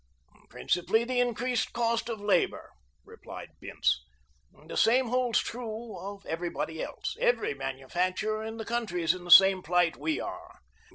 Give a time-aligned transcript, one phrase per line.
[0.49, 2.71] "Principally the increased cost of labor,"
[3.05, 4.03] replied Bince.
[4.65, 7.15] "The same holds true of everybody else.
[7.19, 10.57] Every manufacturer in the country is in the same plight we are."